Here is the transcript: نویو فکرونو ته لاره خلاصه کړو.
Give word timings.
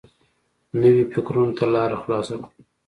نویو 0.79 1.09
فکرونو 1.13 1.55
ته 1.57 1.65
لاره 1.73 1.97
خلاصه 2.03 2.33
کړو. 2.41 2.47